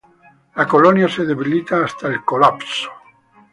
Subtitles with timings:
[0.55, 2.89] La colonia se debilita hasta el colapso.